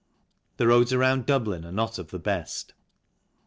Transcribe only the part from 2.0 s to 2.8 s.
the best.